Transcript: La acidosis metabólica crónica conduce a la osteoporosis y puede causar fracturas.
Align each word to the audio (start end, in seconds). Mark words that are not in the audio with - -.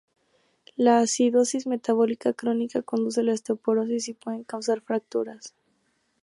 La 0.75 0.97
acidosis 0.97 1.67
metabólica 1.67 2.33
crónica 2.33 2.81
conduce 2.81 3.19
a 3.21 3.23
la 3.23 3.33
osteoporosis 3.33 4.07
y 4.07 4.13
puede 4.15 4.43
causar 4.45 4.81
fracturas. 4.81 5.53